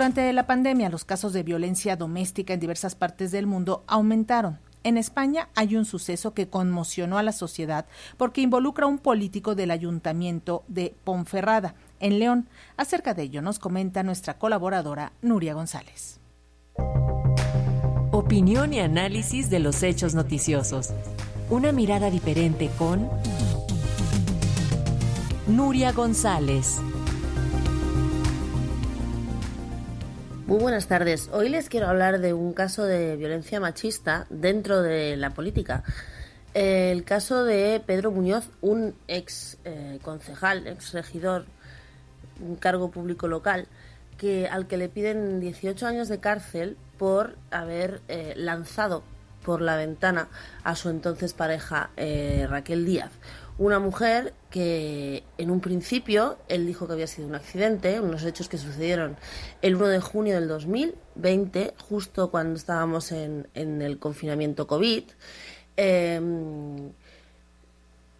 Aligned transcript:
Durante 0.00 0.32
la 0.32 0.46
pandemia, 0.46 0.88
los 0.88 1.04
casos 1.04 1.34
de 1.34 1.42
violencia 1.42 1.94
doméstica 1.94 2.54
en 2.54 2.60
diversas 2.60 2.94
partes 2.94 3.32
del 3.32 3.46
mundo 3.46 3.84
aumentaron. 3.86 4.58
En 4.82 4.96
España 4.96 5.50
hay 5.54 5.76
un 5.76 5.84
suceso 5.84 6.32
que 6.32 6.48
conmocionó 6.48 7.18
a 7.18 7.22
la 7.22 7.32
sociedad 7.32 7.84
porque 8.16 8.40
involucra 8.40 8.86
a 8.86 8.88
un 8.88 8.96
político 8.96 9.54
del 9.54 9.70
ayuntamiento 9.70 10.64
de 10.68 10.94
Ponferrada, 11.04 11.74
en 11.98 12.18
León. 12.18 12.48
Acerca 12.78 13.12
de 13.12 13.24
ello 13.24 13.42
nos 13.42 13.58
comenta 13.58 14.02
nuestra 14.02 14.38
colaboradora 14.38 15.12
Nuria 15.20 15.52
González. 15.52 16.18
Opinión 18.10 18.72
y 18.72 18.80
análisis 18.80 19.50
de 19.50 19.58
los 19.58 19.82
hechos 19.82 20.14
noticiosos. 20.14 20.94
Una 21.50 21.72
mirada 21.72 22.08
diferente 22.08 22.70
con 22.78 23.06
Nuria 25.46 25.92
González. 25.92 26.80
Muy 30.50 30.58
buenas 30.58 30.88
tardes. 30.88 31.30
Hoy 31.32 31.48
les 31.48 31.68
quiero 31.68 31.86
hablar 31.86 32.18
de 32.18 32.34
un 32.34 32.54
caso 32.54 32.82
de 32.82 33.14
violencia 33.14 33.60
machista 33.60 34.26
dentro 34.30 34.82
de 34.82 35.16
la 35.16 35.30
política. 35.30 35.84
El 36.54 37.04
caso 37.04 37.44
de 37.44 37.80
Pedro 37.86 38.10
Muñoz, 38.10 38.50
un 38.60 38.96
ex 39.06 39.58
eh, 39.64 40.00
concejal, 40.02 40.66
ex 40.66 40.92
regidor, 40.92 41.44
un 42.44 42.56
cargo 42.56 42.90
público 42.90 43.28
local, 43.28 43.68
que, 44.18 44.48
al 44.48 44.66
que 44.66 44.76
le 44.76 44.88
piden 44.88 45.38
18 45.38 45.86
años 45.86 46.08
de 46.08 46.18
cárcel 46.18 46.76
por 46.98 47.36
haber 47.52 48.00
eh, 48.08 48.34
lanzado 48.36 49.04
por 49.44 49.60
la 49.62 49.76
ventana 49.76 50.28
a 50.64 50.74
su 50.76 50.88
entonces 50.88 51.32
pareja 51.34 51.90
eh, 51.96 52.46
Raquel 52.48 52.84
Díaz 52.84 53.12
una 53.60 53.78
mujer 53.78 54.32
que 54.48 55.22
en 55.36 55.50
un 55.50 55.60
principio 55.60 56.38
él 56.48 56.66
dijo 56.66 56.86
que 56.86 56.94
había 56.94 57.06
sido 57.06 57.28
un 57.28 57.34
accidente, 57.34 58.00
unos 58.00 58.24
hechos 58.24 58.48
que 58.48 58.56
sucedieron 58.56 59.18
el 59.60 59.76
1 59.76 59.88
de 59.88 60.00
junio 60.00 60.34
del 60.34 60.48
2020, 60.48 61.74
justo 61.78 62.30
cuando 62.30 62.56
estábamos 62.56 63.12
en, 63.12 63.46
el 63.54 63.98
confinamiento 63.98 64.66
COVID. 64.66 65.04
Em, 65.76 66.90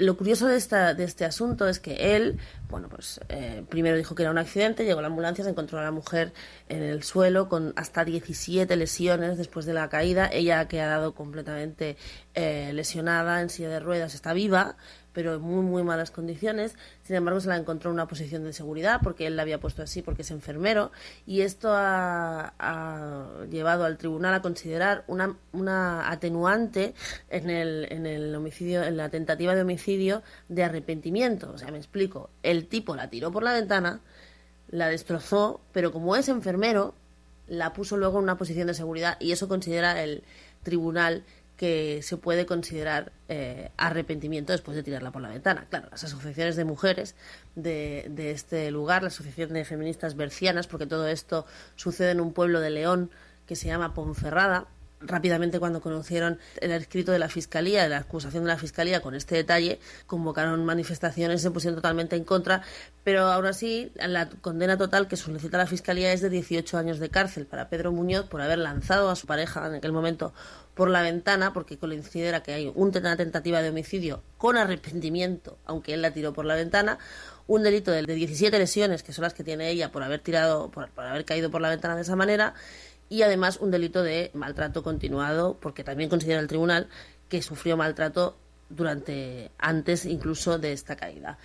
lo 0.00 0.16
curioso 0.16 0.48
de, 0.48 0.56
esta, 0.56 0.94
de 0.94 1.04
este 1.04 1.26
asunto 1.26 1.68
es 1.68 1.78
que 1.78 2.16
él, 2.16 2.38
bueno, 2.70 2.88
pues 2.88 3.20
eh, 3.28 3.62
primero 3.68 3.96
dijo 3.96 4.14
que 4.14 4.22
era 4.22 4.30
un 4.30 4.38
accidente, 4.38 4.84
llegó 4.84 5.02
la 5.02 5.08
ambulancia, 5.08 5.44
se 5.44 5.50
encontró 5.50 5.78
a 5.78 5.82
la 5.82 5.90
mujer 5.90 6.32
en 6.68 6.82
el 6.82 7.02
suelo 7.02 7.48
con 7.50 7.74
hasta 7.76 8.04
17 8.04 8.74
lesiones 8.76 9.36
después 9.36 9.66
de 9.66 9.74
la 9.74 9.90
caída. 9.90 10.28
Ella 10.32 10.60
ha 10.60 10.68
quedado 10.68 11.14
completamente 11.14 11.98
eh, 12.34 12.72
lesionada, 12.72 13.42
en 13.42 13.50
silla 13.50 13.68
de 13.68 13.80
ruedas, 13.80 14.14
está 14.14 14.32
viva, 14.32 14.76
pero 15.12 15.34
en 15.34 15.40
muy, 15.40 15.62
muy 15.64 15.82
malas 15.82 16.10
condiciones. 16.10 16.76
Sin 17.02 17.16
embargo, 17.16 17.40
se 17.40 17.48
la 17.48 17.56
encontró 17.56 17.90
en 17.90 17.94
una 17.94 18.06
posición 18.06 18.44
de 18.44 18.52
seguridad 18.52 19.00
porque 19.02 19.26
él 19.26 19.36
la 19.36 19.42
había 19.42 19.60
puesto 19.60 19.82
así 19.82 20.02
porque 20.02 20.22
es 20.22 20.30
enfermero 20.30 20.92
y 21.26 21.42
esto 21.42 21.70
ha, 21.72 22.52
llevado 23.50 23.84
al 23.84 23.96
tribunal 23.96 24.34
a 24.34 24.42
considerar 24.42 25.04
una, 25.06 25.36
una 25.52 26.10
atenuante 26.10 26.94
en 27.28 27.50
el, 27.50 27.86
en 27.90 28.06
el 28.06 28.34
homicidio, 28.34 28.82
en 28.82 28.96
la 28.96 29.08
tentativa 29.08 29.54
de 29.54 29.62
homicidio 29.62 30.22
de 30.48 30.64
arrepentimiento. 30.64 31.50
O 31.52 31.58
sea, 31.58 31.70
me 31.70 31.78
explico. 31.78 32.30
El 32.42 32.66
tipo 32.66 32.96
la 32.96 33.10
tiró 33.10 33.30
por 33.32 33.42
la 33.42 33.52
ventana, 33.52 34.00
la 34.68 34.88
destrozó, 34.88 35.60
pero 35.72 35.92
como 35.92 36.16
es 36.16 36.28
enfermero, 36.28 36.94
la 37.48 37.72
puso 37.72 37.96
luego 37.96 38.18
en 38.18 38.24
una 38.24 38.38
posición 38.38 38.68
de 38.68 38.74
seguridad 38.74 39.16
y 39.20 39.32
eso 39.32 39.48
considera 39.48 40.02
el 40.02 40.22
tribunal 40.62 41.24
que 41.60 42.00
se 42.02 42.16
puede 42.16 42.46
considerar 42.46 43.12
eh, 43.28 43.70
arrepentimiento 43.76 44.54
después 44.54 44.74
de 44.74 44.82
tirarla 44.82 45.12
por 45.12 45.20
la 45.20 45.28
ventana. 45.28 45.66
Claro, 45.68 45.88
las 45.90 46.02
asociaciones 46.02 46.56
de 46.56 46.64
mujeres 46.64 47.16
de, 47.54 48.06
de, 48.08 48.30
este 48.30 48.70
lugar, 48.70 49.02
la 49.02 49.08
Asociación 49.08 49.52
de 49.52 49.66
Feministas 49.66 50.16
Bercianas, 50.16 50.66
porque 50.66 50.86
todo 50.86 51.06
esto 51.06 51.44
sucede 51.76 52.12
en 52.12 52.22
un 52.22 52.32
pueblo 52.32 52.60
de 52.60 52.70
León 52.70 53.10
que 53.44 53.56
se 53.56 53.66
llama 53.66 53.92
Ponferrada, 53.92 54.68
rápidamente 55.00 55.58
cuando 55.58 55.80
conocieron 55.80 56.38
el 56.60 56.72
escrito 56.72 57.12
de 57.12 57.18
la 57.18 57.28
Fiscalía, 57.28 57.82
de 57.82 57.88
la 57.88 57.98
acusación 57.98 58.44
de 58.44 58.48
la 58.48 58.58
Fiscalía 58.58 59.00
con 59.00 59.14
este 59.14 59.34
detalle, 59.34 59.80
convocaron 60.06 60.64
manifestaciones, 60.64 61.42
se 61.42 61.50
pusieron 61.50 61.76
totalmente 61.76 62.16
en 62.16 62.24
contra, 62.24 62.62
pero 63.02 63.26
aún 63.26 63.46
así 63.46 63.92
la 63.94 64.28
condena 64.28 64.76
total 64.76 65.08
que 65.08 65.16
solicita 65.16 65.58
la 65.58 65.66
Fiscalía 65.66 66.12
es 66.12 66.20
de 66.20 66.30
18 66.30 66.76
años 66.78 66.98
de 66.98 67.08
cárcel 67.08 67.46
para 67.46 67.68
Pedro 67.68 67.92
Muñoz 67.92 68.26
por 68.26 68.42
haber 68.42 68.58
lanzado 68.58 69.10
a 69.10 69.16
su 69.16 69.26
pareja 69.26 69.66
en 69.66 69.74
aquel 69.74 69.92
momento 69.92 70.32
por 70.74 70.88
la 70.88 71.02
ventana, 71.02 71.52
porque 71.52 71.78
considera 71.78 72.42
que 72.42 72.52
hay 72.52 72.72
una 72.74 73.16
tentativa 73.16 73.60
de 73.60 73.70
homicidio 73.70 74.22
con 74.38 74.56
arrepentimiento, 74.56 75.58
aunque 75.66 75.94
él 75.94 76.02
la 76.02 76.12
tiró 76.12 76.32
por 76.32 76.44
la 76.44 76.54
ventana, 76.54 76.98
un 77.46 77.62
delito 77.62 77.90
de 77.90 78.02
17 78.02 78.56
lesiones, 78.58 79.02
que 79.02 79.12
son 79.12 79.24
las 79.24 79.34
que 79.34 79.42
tiene 79.42 79.70
ella 79.70 79.90
por 79.90 80.02
haber 80.02 80.20
tirado, 80.20 80.70
por 80.70 80.88
haber 80.96 81.24
caído 81.24 81.50
por 81.50 81.60
la 81.60 81.68
ventana 81.68 81.96
de 81.96 82.02
esa 82.02 82.16
manera, 82.16 82.54
y 83.10 83.22
además 83.22 83.58
un 83.60 83.70
delito 83.70 84.02
de 84.02 84.30
maltrato 84.32 84.82
continuado, 84.82 85.58
porque 85.60 85.84
también 85.84 86.08
considera 86.08 86.40
el 86.40 86.46
tribunal 86.46 86.88
que 87.28 87.42
sufrió 87.42 87.76
maltrato 87.76 88.38
durante 88.70 89.50
antes 89.58 90.06
incluso 90.06 90.58
de 90.58 90.72
esta 90.72 90.96
caída 90.96 91.36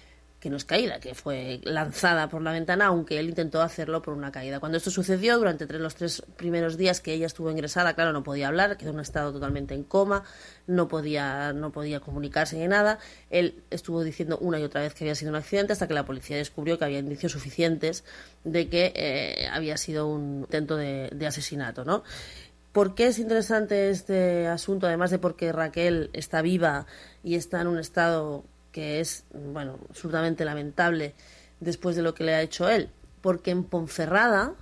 que 0.46 0.52
no 0.52 0.58
es 0.58 0.66
caída, 0.66 1.00
que 1.00 1.16
fue 1.16 1.60
lanzada 1.64 2.30
por 2.30 2.44
la 2.44 2.52
ventana, 2.52 2.86
aunque 2.86 3.18
él 3.18 3.30
intentó 3.30 3.64
hacerlo 3.64 4.04
por 4.04 4.14
una 4.14 4.32
caída. 4.32 4.60
Cuando 4.60 4.78
esto 4.78 4.92
sucedió, 4.92 5.40
durante 5.40 5.66
los 5.80 5.96
tres 5.96 6.22
primeros 6.38 6.78
días 6.78 7.02
que 7.02 7.14
ella 7.14 7.26
estuvo 7.26 7.50
ingresada, 7.50 7.96
claro, 7.96 8.14
no 8.14 8.22
podía 8.22 8.50
hablar, 8.50 8.78
quedó 8.78 8.92
en 8.92 8.98
un 8.98 9.02
estado 9.02 9.34
totalmente 9.34 9.74
en 9.74 9.84
coma, 9.84 10.24
no 10.68 10.88
podía, 10.88 11.52
no 11.52 11.72
podía 11.72 12.00
comunicarse 12.00 12.60
ni 12.60 12.68
nada. 12.68 13.00
Él 13.32 13.64
estuvo 13.72 14.04
diciendo 14.04 14.38
una 14.40 14.60
y 14.60 14.64
otra 14.64 14.82
vez 14.82 14.94
que 14.94 15.06
había 15.06 15.16
sido 15.16 15.32
un 15.32 15.38
accidente 15.38 15.74
hasta 15.74 15.88
que 15.88 15.96
la 15.96 16.06
policía 16.06 16.38
descubrió 16.38 16.78
que 16.78 16.86
había 16.86 17.00
indicios 17.00 17.32
suficientes 17.32 18.04
de 18.44 18.70
que 18.70 18.94
eh, 18.96 19.48
había 19.52 19.78
sido 19.78 20.06
un 20.06 20.42
intento 20.42 20.78
de, 20.78 21.10
de 21.12 21.26
asesinato, 21.26 21.86
¿no? 21.86 22.04
¿Por 22.72 22.94
qué 22.94 23.08
es 23.08 23.18
interesante 23.18 23.90
este 23.90 24.46
asunto? 24.46 24.86
Además 24.86 25.10
de 25.10 25.18
porque 25.18 25.52
Raquel 25.52 26.12
está 26.14 26.44
viva 26.44 26.86
y 27.24 27.34
está 27.34 27.62
en 27.62 27.68
un 27.68 27.80
estado 27.80 28.44
que 28.76 29.00
es, 29.00 29.24
bueno, 29.32 29.80
absolutamente 29.90 30.44
lamentable 30.44 31.14
después 31.62 31.96
de 31.96 32.02
lo 32.02 32.14
que 32.14 32.26
le 32.26 32.34
ha 32.36 32.42
hecho 32.42 32.68
él. 32.68 32.90
Porque 33.22 33.52
en 33.52 33.64
Ponferrada, 33.64 34.54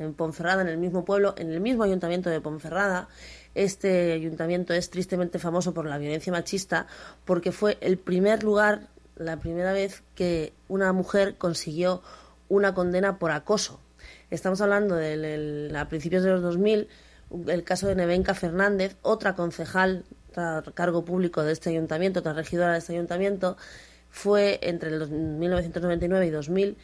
en 0.00 0.12
Ponferrada, 0.12 0.62
en 0.62 0.66
el 0.66 0.76
mismo 0.76 1.04
pueblo, 1.04 1.36
en 1.38 1.52
el 1.52 1.60
mismo 1.60 1.84
ayuntamiento 1.84 2.30
de 2.30 2.40
Ponferrada, 2.40 3.06
este 3.54 4.10
ayuntamiento 4.10 4.74
es 4.74 4.90
tristemente 4.90 5.38
famoso 5.38 5.72
por 5.72 5.86
la 5.86 5.98
violencia 5.98 6.32
machista 6.32 6.88
porque 7.24 7.52
fue 7.52 7.78
el 7.80 7.96
primer 7.96 8.42
lugar, 8.42 8.88
la 9.14 9.36
primera 9.36 9.72
vez 9.72 10.02
que 10.16 10.52
una 10.66 10.92
mujer 10.92 11.36
consiguió 11.36 12.02
una 12.48 12.74
condena 12.74 13.20
por 13.20 13.30
acoso. 13.30 13.78
Estamos 14.30 14.60
hablando 14.60 14.96
de, 14.96 15.72
a 15.78 15.88
principios 15.88 16.24
de 16.24 16.30
los 16.30 16.42
2000, 16.42 16.88
el 17.46 17.62
caso 17.62 17.86
de 17.86 17.94
Nevenka 17.94 18.34
Fernández, 18.34 18.96
otra 19.02 19.36
concejal 19.36 20.04
cargo 20.74 21.04
público 21.04 21.42
de 21.42 21.52
este 21.52 21.70
ayuntamiento, 21.70 22.20
otra 22.20 22.32
regidora 22.32 22.72
de 22.72 22.78
este 22.78 22.92
ayuntamiento, 22.92 23.56
fue 24.10 24.58
entre 24.62 24.90
el 24.90 25.08
1999 25.08 26.26
y 26.26 26.30
2000 26.30 26.76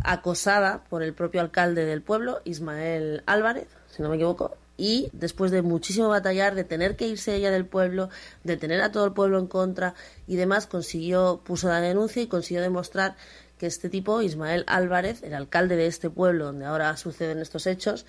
acosada 0.00 0.84
por 0.88 1.02
el 1.02 1.12
propio 1.12 1.40
alcalde 1.40 1.84
del 1.84 2.02
pueblo, 2.02 2.40
Ismael 2.44 3.22
Álvarez, 3.26 3.66
si 3.90 4.02
no 4.02 4.08
me 4.08 4.16
equivoco, 4.16 4.56
y 4.76 5.10
después 5.12 5.50
de 5.50 5.62
muchísimo 5.62 6.08
batallar, 6.08 6.54
de 6.54 6.62
tener 6.62 6.94
que 6.94 7.08
irse 7.08 7.34
ella 7.34 7.50
del 7.50 7.66
pueblo, 7.66 8.10
de 8.44 8.56
tener 8.56 8.80
a 8.80 8.92
todo 8.92 9.04
el 9.06 9.12
pueblo 9.12 9.38
en 9.40 9.48
contra 9.48 9.94
y 10.26 10.36
demás, 10.36 10.66
consiguió, 10.66 11.40
puso 11.44 11.68
la 11.68 11.80
denuncia 11.80 12.22
y 12.22 12.28
consiguió 12.28 12.62
demostrar 12.62 13.16
que 13.58 13.66
este 13.66 13.88
tipo, 13.88 14.22
Ismael 14.22 14.62
Álvarez, 14.68 15.24
el 15.24 15.34
alcalde 15.34 15.74
de 15.74 15.86
este 15.86 16.10
pueblo 16.10 16.46
donde 16.46 16.64
ahora 16.64 16.96
suceden 16.96 17.40
estos 17.40 17.66
hechos, 17.66 18.06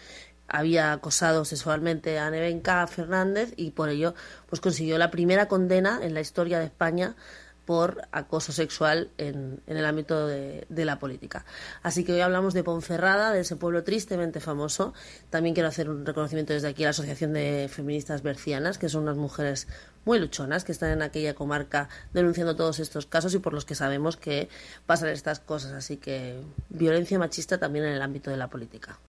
había 0.49 0.93
acosado 0.93 1.45
sexualmente 1.45 2.19
a 2.19 2.29
Nevenka 2.29 2.85
Fernández 2.87 3.53
y 3.55 3.71
por 3.71 3.89
ello 3.89 4.13
pues 4.47 4.61
consiguió 4.61 4.97
la 4.97 5.11
primera 5.11 5.47
condena 5.47 5.99
en 6.01 6.13
la 6.13 6.21
historia 6.21 6.59
de 6.59 6.65
España 6.65 7.15
por 7.69 8.01
acoso 8.11 8.51
sexual 8.51 9.11
en, 9.19 9.61
el 9.67 9.85
ámbito 9.85 10.25
de, 10.25 10.65
la 10.69 10.97
política. 10.97 11.45
Así 11.83 12.03
que 12.03 12.13
hoy 12.13 12.21
hablamos 12.21 12.55
de 12.55 12.63
Ponferrada, 12.63 13.31
de 13.31 13.41
ese 13.41 13.57
pueblo 13.57 13.83
tristemente 13.83 14.39
famoso. 14.39 14.95
También 15.29 15.53
quiero 15.53 15.69
hacer 15.69 15.87
un 15.87 16.03
reconocimiento 16.03 16.51
desde 16.51 16.69
aquí 16.69 16.81
a 16.83 16.87
la 16.87 16.89
Asociación 16.89 17.31
de 17.31 17.69
Feministas 17.71 18.23
Bercianas, 18.23 18.79
que 18.79 18.89
son 18.89 19.03
unas 19.03 19.17
mujeres 19.17 19.67
muy 20.03 20.17
luchonas 20.17 20.63
que 20.63 20.71
están 20.71 20.89
en 20.89 21.03
aquella 21.03 21.35
comarca 21.35 21.89
denunciando 22.11 22.55
todos 22.55 22.79
estos 22.79 23.05
casos 23.05 23.35
y 23.35 23.37
por 23.37 23.53
los 23.53 23.65
que 23.65 23.75
sabemos 23.75 24.17
que 24.17 24.49
pasan 24.87 25.09
estas 25.09 25.39
cosas. 25.39 25.73
Así 25.73 25.97
que 25.97 26.41
violencia 26.69 27.19
machista 27.19 27.59
también 27.59 27.85
en 27.85 27.93
el 27.93 28.01
ámbito 28.01 28.31
de 28.31 28.37
la 28.37 28.49
política. 28.49 28.99